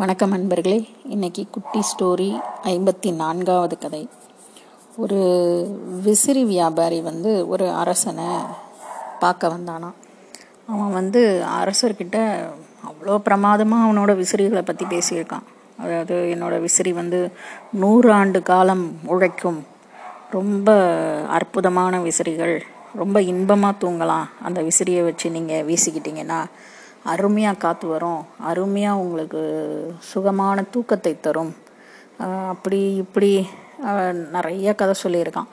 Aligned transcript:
வணக்கம் 0.00 0.32
அன்பர்களே 0.32 0.88
இன்னைக்கு 1.04 1.46
குட்டி 1.50 1.80
ஸ்டோரி 1.88 2.40
ஐம்பத்தி 2.62 3.14
நான்காவது 3.14 3.78
கதை. 3.78 4.08
ஒரு 4.96 5.18
விசிறி 6.04 6.44
வியாபாரி 6.44 7.00
வந்து 7.00 7.48
ஒரு 7.48 7.70
அரசனை 7.70 8.26
பார்க்க 9.18 9.48
வந்தானாம். 9.48 9.96
அவன் 10.66 10.92
வந்து 10.92 11.22
அரசர்கிட்ட 11.58 12.18
அவ்வளோ 12.90 13.18
பிரமாதமாக 13.18 13.86
அவனோட 13.86 14.14
விசிறிகளை 14.22 14.62
பற்றி 14.62 14.86
பேசியிருக்கான். 14.94 15.46
அதாவது 15.78 16.36
என்னோட 16.36 16.60
விசிறி 16.60 16.92
வந்து 16.92 17.30
நூறாண்டு 17.80 18.42
காலம் 18.42 18.98
உழைக்கும். 19.04 19.60
ரொம்ப 20.30 20.78
அற்புதமான 21.28 22.00
விசிறிகள். 22.00 22.62
ரொம்ப 22.94 23.22
இன்பமாக 23.22 23.86
தூங்கலாம். 23.86 24.28
அந்த 24.42 24.62
விசிறியை 24.62 25.04
வச்சு 25.04 25.30
நீங்கள் 25.30 25.66
வீசிக்கிட்டீங்கன்னா 25.66 26.40
அருமையாக 27.04 27.58
காற்று 27.58 27.88
வரும். 27.88 28.22
அருமையாக 28.38 28.98
உங்களுக்கு 28.98 29.42
சுகமான 29.98 30.64
தூக்கத்தை 30.70 31.20
தரும். 31.20 31.54
அப்படி 32.48 32.94
இப்படி 32.94 33.48
நிறைய 34.32 34.74
கதை 34.74 34.94
சொல்லியிருக்கான். 35.02 35.50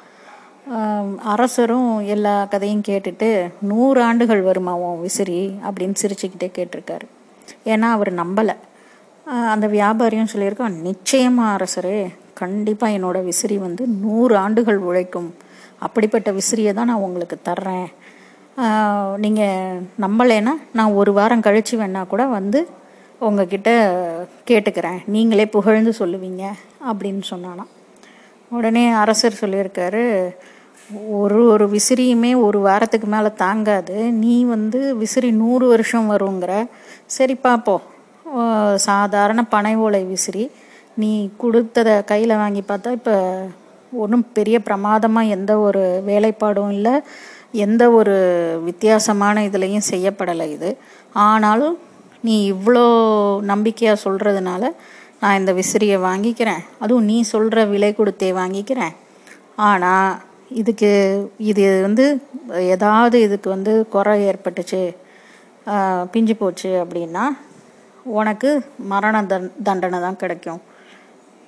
அரசரும் 1.24 2.06
எல்லா 2.06 2.46
கதையும் 2.46 2.86
கேட்டுட்டு 2.88 3.52
நூறு 3.60 4.02
ஆண்டுகள் 4.02 4.42
வருமா 4.42 4.76
உன் 4.76 5.02
விசிறி? 5.02 5.60
அப்படின்னு 5.70 5.96
சிரிச்சுக்கிட்டே 6.02 6.50
கேட்டிருக்காரு. 6.58 7.08
ஏன்னா 7.66 7.88
அவர் 7.98 8.12
நம்பலை. 8.14 8.56
அந்த 9.54 9.68
வியாபாரியும் 9.68 10.32
சொல்லியிருக்கான் 10.34 10.82
நிச்சயமாக 10.88 11.54
அரசரே 11.58 12.00
கண்டிப்பாக 12.34 12.98
என்னோட 12.98 13.24
விசிறி 13.24 13.58
வந்து 13.58 13.88
நூறு 13.88 14.38
ஆண்டுகள் 14.38 14.78
உழைக்கும். 14.78 15.36
அப்படிப்பட்ட 15.80 16.32
விசிறியை 16.32 16.74
தான் 16.74 16.86
நான் 16.86 17.06
உங்களுக்கு 17.08 17.38
தர்றேன். 17.46 17.88
நீங்கள் 19.24 19.82
நம்பலைன்னா 20.04 20.54
நான் 20.78 20.98
ஒரு 21.00 21.12
வாரம் 21.14 21.46
கழித்து 21.46 21.76
வேணா 21.80 22.02
கூட 22.08 22.24
வந்து 22.38 22.60
உங்ககிட்ட 23.28 23.70
கேட்டுக்கிறேன். 24.50 25.00
நீங்களே 25.14 25.46
புகழ்ந்து 25.56 25.92
சொல்லுவீங்க 26.00 26.44
அப்படின்னு 26.90 27.24
சொன்னானாம். 27.32 27.72
உடனே 28.58 28.84
அரசர் 29.02 29.42
சொல்லியிருக்காரு 29.42 30.04
ஒரு 31.20 31.40
ஒரு 31.54 31.66
விசிறியுமே 31.76 32.32
ஒரு 32.48 32.60
வாரத்துக்கு 32.68 33.08
மேலே 33.16 33.30
தாங்காது. 33.44 33.98
நீ 34.24 34.36
வந்து 34.54 34.80
விசிறி 35.02 35.30
நூறு 35.42 35.68
வருஷம் 35.74 36.10
வருங்கிற. 36.14 36.54
சரி 37.18 37.36
பார்ப்போம் 37.48 37.84
சாதாரண 38.88 39.44
பனை 39.56 39.76
ஓலை 39.86 40.04
விசிறி. 40.14 40.46
நீ 41.02 41.12
கொடுத்ததை 41.44 41.96
கையில் 42.12 42.40
வாங்கி 42.44 42.64
பார்த்தா 42.68 42.92
இப்போ 43.00 43.16
ஒன்றும் 44.04 44.28
பெரிய 44.38 44.58
பிரமாதமாக 44.60 45.34
எந்த 45.36 45.52
ஒரு 45.68 45.84
வேலைப்பாடும் 46.10 46.72
இல்லை. 46.78 46.94
எந்த 47.64 47.84
ஒரு 48.00 48.16
வித்தியாசமான 48.68 49.44
இதுலேயும் 49.50 49.90
செய்யப்படலை 49.92 50.48
இது. 50.56 50.70
ஆனாலும் 51.30 51.76
நீ 52.28 52.36
இவ்வளோ 52.54 52.86
நம்பிக்கையாக 53.52 54.04
சொல்கிறதுனால 54.06 54.64
நான் 55.22 55.40
இந்த 55.40 55.52
விசிறியை 55.60 55.98
வாங்கிக்கிறேன். 56.08 56.64
அதுவும் 56.84 57.10
நீ 57.12 57.18
சொல்கிற 57.34 57.60
விலை 57.74 57.92
கொடுத்தே 58.00 58.30
வாங்கிக்கிறேன். 58.42 58.96
ஆனால் 59.68 60.10
இதுக்கு 60.62 60.92
இது 61.52 61.64
வந்து 61.88 62.06
ஏதாவது 62.74 63.18
இதுக்கு 63.28 63.48
வந்து 63.56 63.74
குறை 63.94 64.16
ஏற்பட்டுச்சு 64.32 64.82
பிஞ்சு 66.14 66.36
போச்சு 66.42 66.72
அப்படின்னா 66.84 67.24
உனக்கு 68.20 68.50
மரண 68.92 69.22
தண்டனை 69.68 70.00
தான் 70.08 70.22
கிடைக்கும். 70.24 70.62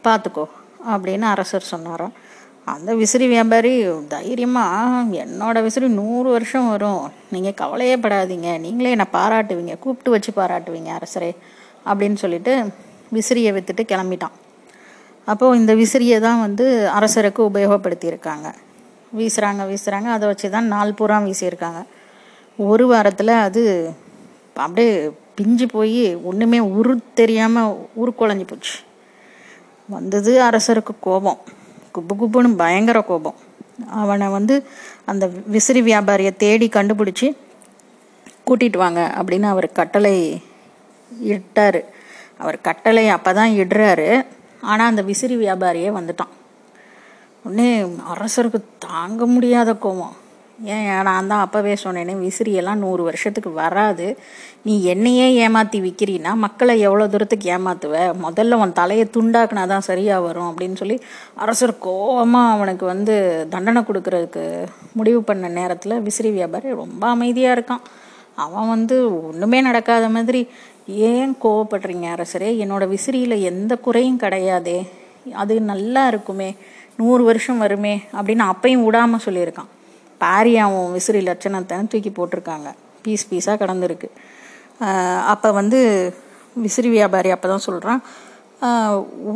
பார்த்துக்கோ 0.05 0.45
அப்படின்னு 0.93 1.25
அரசர் 1.33 1.71
சொன்னாராம். 1.73 2.15
அந்த 2.73 2.91
விசிறி 3.01 3.25
வியாபாரி 3.33 3.71
தைரியமாக 4.13 5.17
என்னோட 5.23 5.57
விசிறி 5.65 5.87
நூறு 5.99 6.29
வருஷம் 6.35 6.69
வரும். 6.69 7.03
நீங்கள் 7.33 7.57
கவலையே 7.61 7.95
படாதீங்க. 8.03 8.49
நீங்களே 8.65 8.93
என்னை 8.95 9.07
பாராட்டுவீங்க. 9.17 9.73
கூப்பிட்டு 9.83 10.13
வச்சு 10.15 10.31
பாராட்டுவீங்க 10.39 10.91
அரசரே 10.97 11.31
அப்படின்னு 11.89 12.17
சொல்லிட்டு 12.23 12.53
விசிறியை 13.15 13.51
விற்றுட்டு 13.57 13.83
கிளம்பிட்டான். 13.91 14.35
அப்போது 15.31 15.57
இந்த 15.59 15.73
விசிறியை 15.81 16.17
தான் 16.25 16.41
வந்து 16.45 16.65
அரசருக்கு 16.97 17.41
உபயோகப்படுத்தியிருக்காங்க. 17.49 18.47
வீசுகிறாங்க 19.17 19.61
வீசுகிறாங்க 19.71 20.09
அதை 20.15 20.25
வச்சு 20.31 20.47
தான் 20.55 20.71
நாள் 20.73 20.97
பூரா 20.99 21.17
வீசியிருக்காங்க. 21.27 21.81
ஒரு 22.69 22.85
வாரத்தில் 22.91 23.33
அது 23.47 23.63
அப்படியே 24.65 24.91
பிஞ்சு 25.37 25.65
போய் 25.75 26.01
ஒன்றுமே 26.29 26.59
உரு 26.59 26.93
தெரியாமல் 27.19 27.73
உருக்குழஞ்சி 28.01 28.45
போச்சு. 28.51 28.75
வந்தது 29.95 30.31
அரசருக்கு 30.49 30.93
கோபம். 31.07 31.41
குப்பு 31.97 32.13
குப்புன்னு 32.21 32.55
பயங்கர 32.55 33.01
கோபம். 33.01 33.37
அவனை 33.89 34.27
வந்து 34.27 34.55
அந்த 35.05 35.25
விசிறி 35.45 35.81
வியாபாரியை 35.81 36.35
தேடி 36.35 36.67
கண்டுபிடிச்சி 36.67 37.27
கூட்டிட்டு 38.47 38.77
வாங்க 38.77 39.01
அப்படின்னு 39.17 39.47
அவர் 39.53 39.67
கட்டளை 39.71 40.41
இட்டார். 41.33 41.79
அவர் 42.37 42.57
கட்டளை 42.61 43.07
அப்போ 43.07 43.33
தான் 43.33 43.49
இடுறாரு. 43.49 44.25
ஆனால் 44.61 44.87
அந்த 44.87 45.01
விசிறி 45.01 45.35
வியாபாரியே 45.37 45.89
வந்துட்டான். 45.99 46.33
உடனே 47.43 47.69
அரசருக்கு 48.13 48.59
தாங்க 48.79 49.25
முடியாத 49.25 49.73
கோபம். 49.73 50.15
ஏன் 50.65 51.03
நான் 51.03 51.27
தான் 51.27 51.43
அப்போவே 51.45 51.73
சொன்னேனே 51.83 52.13
விசிறியெல்லாம் 52.25 52.81
நூறு 52.83 53.03
வருஷத்துக்கு 53.03 53.51
வராது. 53.51 54.17
நீ 54.63 54.83
என்னையே 54.83 55.33
ஏமாற்றி 55.33 55.81
விற்கிறீன்னா 55.81 56.33
மக்களை 56.35 56.79
எவ்வளோ 56.79 57.07
தூரத்துக்கு 57.07 57.49
ஏமாத்துவ? 57.55 57.95
முதல்ல 58.25 58.53
உன் 58.53 58.73
தலையை 58.73 59.09
துண்டாக்குனா 59.17 59.67
தான் 59.67 59.81
சரியாக 59.81 60.21
வரும் 60.21 60.49
அப்படின்னு 60.51 60.73
சொல்லி 60.73 60.99
அரசர் 61.35 61.77
கோபமாக 61.77 62.51
அவனுக்கு 62.51 62.85
வந்து 62.85 63.45
தண்டனை 63.49 63.83
கொடுக்கறதுக்கு 63.83 64.67
முடிவு 64.93 65.21
பண்ண 65.21 65.47
நேரத்தில் 65.47 66.01
விசிறி 66.01 66.29
வியாபாரி 66.29 66.69
ரொம்ப 66.69 67.07
அமைதியாக 67.07 67.55
இருக்கான். 67.59 67.85
அவன் 68.35 68.67
வந்து 68.67 69.25
ஒன்றுமே 69.27 69.61
நடக்காத 69.61 70.09
மாதிரி 70.09 70.47
ஏன் 70.85 71.37
கோவப்படுறீங்க 71.43 72.07
அரசரே? 72.15 72.51
என்னோட 72.65 72.95
விசிறியில் 72.95 73.41
எந்த 73.41 73.75
குறையும் 73.75 74.19
கிடையாதே. 74.19 74.87
அது 75.33 75.61
நல்லா 75.61 76.07
இருக்குமே. 76.07 76.55
நூறு 76.95 77.23
வருஷம் 77.23 77.57
வருமே. 77.57 78.01
அப்படின்னு 78.13 78.45
அப்பையும் 78.53 78.83
விடாமல் 78.83 79.25
சொல்லியிருக்கான். 79.25 79.71
பாரியாவும் 80.23 80.93
விசிறி 80.97 81.21
லட்சணத்தை 81.29 81.77
தூக்கி 81.93 82.11
போட்டிருக்காங்க. 82.19 82.69
பீஸ் 83.03 83.27
பீஸாக 83.31 83.57
கடந்திருக்கு. 83.63 84.09
அப்போ 85.33 85.49
வந்து 85.59 85.79
விசிறி 86.63 86.89
வியாபாரி 86.95 87.29
அப்போ 87.35 87.47
தான் 87.53 87.65
சொல்கிறான் 87.67 88.01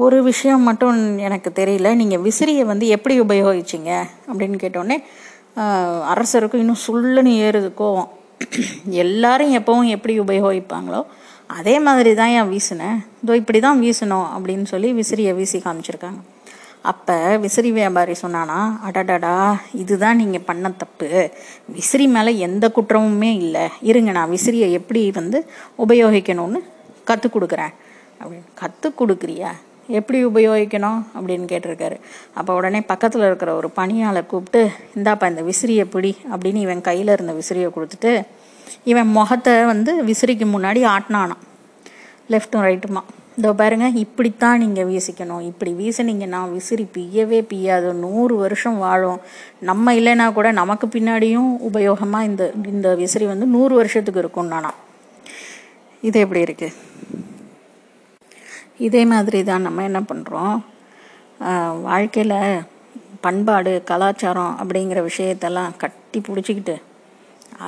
ஒரு 0.04 0.18
விஷயம் 0.30 0.64
மட்டும் 0.70 1.00
எனக்கு 1.28 1.50
தெரியல. 1.60 1.90
நீங்கள் 2.02 2.24
விசிறியை 2.28 2.64
வந்து 2.72 2.86
எப்படி 2.96 3.16
உபயோகிச்சிங்க? 3.26 3.92
அப்படின்னு 4.30 4.58
கேட்டோடனே 4.64 4.98
அரசருக்கும் 6.14 6.64
இன்னும் 6.64 6.84
சுள்ளுன்னு 6.86 7.34
ஏறுது 7.48 7.70
கோவம். 7.82 8.10
எல்லாரும் 9.04 9.52
எப்பவும் 9.60 9.92
எப்படி 9.96 10.14
உபயோகிப்பாங்களோ 10.26 11.02
அதே 11.60 11.76
மாதிரி 11.86 12.12
தான் 12.20 12.34
ஏன் 12.40 12.50
வீசினேன் 12.52 13.00
இதோ 13.24 13.34
இப்படி 13.42 13.60
தான் 13.66 13.82
வீசணும் 13.86 14.28
அப்படின்னு 14.36 14.68
சொல்லி 14.74 14.90
விசிறியை 15.00 15.32
வீசி 15.40 15.58
காமிச்சிருக்காங்க. 15.66 16.20
அப்போ 16.82 17.38
விசிறி 17.38 17.72
வியாபாரி 17.72 18.14
சொன்னானா 18.22 18.60
அடடடா 18.88 19.56
இதுதான் 19.72 20.16
நீங்கள் 20.16 20.42
பண்ண 20.42 20.70
தப்பு. 20.72 21.32
விசிறி 21.68 22.08
மேலே 22.08 22.38
எந்த 22.38 22.72
குற்றமுமே 22.76 23.32
இல்லை. 23.36 23.70
இருங்க 23.82 24.12
நான் 24.12 24.32
விசிறியை 24.32 24.72
எப்படி 24.72 25.12
வந்து 25.12 25.46
உபயோகிக்கணும்னு 25.78 26.60
கற்றுக் 27.04 27.36
கொடுக்குறேன். 27.36 27.74
அப்படின்னு 28.22 28.48
கற்றுக் 28.54 29.02
கொடுக்குறியா? 29.02 29.52
எப்படி 29.88 30.26
உபயோகிக்கணும்? 30.26 31.04
அப்படின்னு 31.16 31.46
கேட்டிருக்காரு. 31.54 31.98
அப்போ 32.34 32.56
உடனே 32.56 32.82
பக்கத்தில் 32.82 33.22
இருக்கிற 33.22 33.56
ஒரு 33.56 33.70
பணியாளை 33.70 34.26
கூப்பிட்டு 34.26 34.72
இந்தாப்பா 34.96 35.30
இந்த 35.30 35.42
விசிறியை 35.42 35.84
பிடி 35.84 36.18
அப்படின்னு 36.32 36.56
இவன் 36.56 36.82
கையில் 36.82 37.08
இருந்த 37.08 37.34
விசிறியை 37.34 37.72
கொடுத்துட்டு 37.78 38.26
இவன் 38.84 39.08
முகத்தை 39.08 39.66
வந்து 39.66 40.04
விசிறிக்கு 40.04 40.46
முன்னாடி 40.56 40.84
ஆட்டினானான் 40.88 41.44
லெஃப்ட்டும் 42.30 42.64
ரைட்டுமா 42.64 43.04
இதோ 43.42 43.52
பாருங்க 43.60 43.86
இப்படித்தான் 44.04 44.60
நீங்கள் 44.64 44.88
வீசிக்கணும். 44.90 45.44
இப்படி 45.52 45.72
வீசினீங்கன்னா 45.82 46.40
விசிறி 46.56 46.84
பிய்யவே 46.96 47.40
பிய்யாது. 47.52 47.90
நூறு 48.06 48.34
வருஷம் 48.42 48.78
வாழும். 48.86 49.20
நம்ம 49.70 49.94
இல்லைன்னா 50.00 50.26
கூட 50.38 50.48
நமக்கு 50.60 50.88
பின்னாடியும் 50.96 51.52
உபயோகமாக 51.70 52.28
இந்த 52.30 52.44
இந்த 52.74 52.90
விசிறி 53.02 53.28
வந்து 53.32 53.48
நூறு 53.56 53.74
வருஷத்துக்கு 53.80 54.22
இருக்கும் 54.24 54.52
நானா? 54.54 54.72
இது 56.10 56.20
எப்படி 56.26 56.44
இருக்கு? 56.48 56.70
இதே 58.88 59.02
மாதிரி 59.14 59.42
தான் 59.50 59.66
நம்ம 59.68 59.88
என்ன 59.90 60.00
பண்ணுறோம் 60.12 60.56
வாழ்க்கையில் 61.90 62.38
பண்பாடு 63.26 63.74
கலாச்சாரம் 63.90 64.54
அப்படிங்கிற 64.62 65.00
விஷயத்தெல்லாம் 65.10 65.76
கட்டி 65.84 66.20
பிடிச்சிக்கிட்டு 66.28 66.78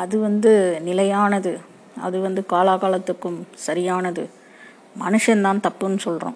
அது 0.03 0.15
வந்து 0.27 0.51
நிலையானது. 0.89 1.51
அது 2.05 2.17
வந்து 2.27 2.41
காலாகாலத்துக்கும் 2.53 3.41
சரியானது. 3.67 4.23
மனுஷன்தான் 4.99 5.63
தப்புன்னு 5.63 5.97
சொல்கிறோம் 5.97 6.35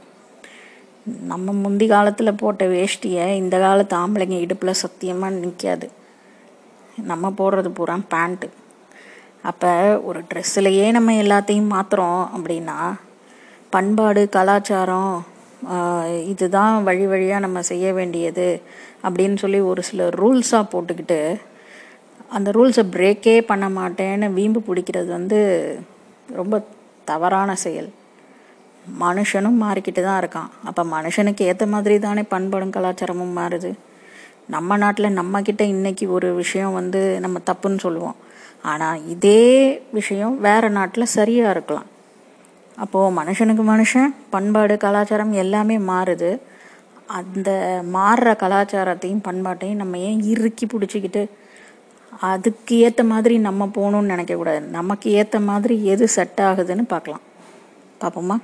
நம்ம 1.04 1.54
முந்தி 1.54 1.88
காலத்தில் 1.88 2.33
போட்ட 2.33 2.65
வேஷ்டியை 2.65 3.27
இந்த 3.27 3.59
காலத்து 3.59 3.98
ஆம்பளைங்க 3.98 4.39
இடுப்பில் 4.39 4.74
சத்தியமாக 4.74 5.36
நிற்காது 5.36 5.92
நம்ம 7.01 7.30
போடுறது 7.30 7.69
பூரா 7.69 8.00
பேண்ட்டு 8.09 8.50
அப்போ 9.44 10.01
ஒரு 10.01 10.21
ட்ரெஸ்ஸிலையே 10.33 10.92
நம்ம 10.92 11.13
எல்லாத்தையும் 11.13 11.71
மாற்றுறோம் 11.71 12.27
அப்படின்னா 12.38 12.94
பண்பாடு 13.69 14.30
கலாச்சாரம் 14.30 15.25
இதுதான் 16.25 16.83
வழி 16.83 17.06
வழியாக 17.06 17.39
நம்ம 17.39 17.62
செய்ய 17.62 17.94
வேண்டியது 17.94 18.62
அப்படின்னு 19.04 19.38
சொல்லி 19.38 19.59
ஒரு 19.59 19.83
சில 19.83 20.07
ரூல்ஸாக 20.07 20.68
போட்டுக்கிட்டு 20.71 21.42
அந்த 22.30 22.51
ரூல்ஸை 22.51 22.83
பிரேக்கே 22.92 23.42
பண்ண 23.42 23.69
மாட்டேன்னு 23.69 24.33
வீம்பு 24.33 24.63
பிடிக்கிறது 24.68 25.07
வந்து 25.07 25.39
ரொம்ப 26.31 26.65
தவறான 27.06 27.56
செயல். 27.56 27.89
மனுஷனும் 29.01 29.57
மாறிக்கிட்டு 29.63 30.01
தான் 30.03 30.19
இருக்கான். 30.23 30.49
அப்போ 30.63 30.83
மனுஷனுக்கு 30.83 31.41
ஏற்ற 31.41 31.65
மாதிரி 31.67 31.99
தானே 31.99 32.23
பண்பாடும் 32.23 32.71
கலாச்சாரமும் 32.71 33.35
மாறுது. 33.39 33.71
நம்ம 34.47 34.77
நாட்டில் 34.77 35.15
நம்மக்கிட்ட 35.19 35.61
இன்னைக்கு 35.61 36.11
ஒரு 36.11 36.35
விஷயம் 36.35 36.73
வந்து 36.73 37.19
நம்ம 37.19 37.39
தப்புன்னு 37.45 37.79
சொல்லுவோம். 37.79 38.15
ஆனால் 38.61 39.07
இதே 39.07 39.81
விஷயம் 39.91 40.39
வேறு 40.39 40.69
நாட்டில் 40.69 41.13
சரியாக 41.17 41.49
இருக்கலாம். 41.49 41.85
அப்போது 42.77 43.15
மனுஷனுக்கு 43.19 43.63
மனுஷன் 43.73 44.13
பண்பாடு 44.29 44.77
கலாச்சாரம் 44.77 45.33
எல்லாமே 45.33 45.77
மாறுது. 45.77 46.39
அந்த 47.05 47.81
மாறுற 47.93 48.29
கலாச்சாரத்தையும் 48.43 49.25
பண்பாட்டையும் 49.27 49.81
நம்ம 49.81 49.97
ஏன் 49.97 50.21
இறுக்கி 50.21 50.65
பிடிச்சிக்கிட்டு 50.65 51.29
அதுக்கு 52.11 52.77
ஏற்ற 52.77 53.03
மாதிரி 53.03 53.37
நம்ம 53.37 53.65
போகணுன்னு 53.65 54.13
நினைக்கக்கூடாது. 54.13 54.59
நமக்கு 54.59 55.11
ஏற்ற 55.11 55.39
மாதிரி 55.39 55.85
எது 55.85 56.07
செட் 56.07 56.41
ஆகுதுன்னு 56.41 56.85
பார்க்கலாம். 56.87 57.21
பார்ப்போமா? 58.01 58.37